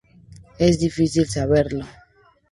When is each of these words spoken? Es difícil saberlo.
Es 0.57 0.79
difícil 0.79 1.27
saberlo. 1.29 1.85